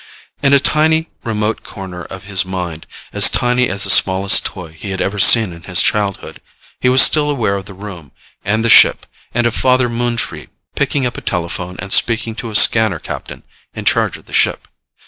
[0.41, 4.89] In a tiny remote corner of his mind, as tiny as the smallest toy he
[4.89, 6.41] had ever seen in his childhood,
[6.79, 8.11] he was still aware of the room
[8.43, 12.55] and the ship, and of Father Moontree picking up a telephone and speaking to a
[12.55, 13.43] Scanner captain
[13.75, 14.67] in charge of the ship.